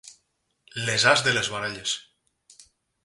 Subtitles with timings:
[0.87, 1.93] Les as de les baralles.